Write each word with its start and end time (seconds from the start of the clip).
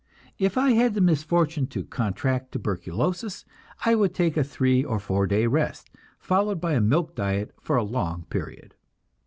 If 0.39 0.57
I 0.57 0.71
had 0.71 0.95
the 0.95 0.99
misfortune 0.99 1.67
to 1.67 1.83
contract 1.83 2.53
tuberculosis, 2.53 3.45
I 3.85 3.93
would 3.93 4.15
take 4.15 4.35
a 4.35 4.43
three 4.43 4.83
or 4.83 4.99
four 4.99 5.27
day 5.27 5.45
fast, 5.47 5.91
followed 6.19 6.59
by 6.59 6.73
a 6.73 6.81
milk 6.81 7.13
diet 7.13 7.53
for 7.61 7.75
a 7.77 7.83
long 7.83 8.25
period. 8.31 8.73